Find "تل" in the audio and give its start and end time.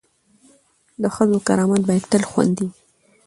2.11-2.23